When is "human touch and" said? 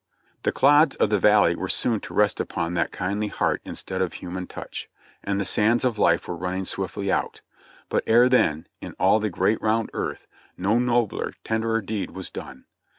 4.13-5.39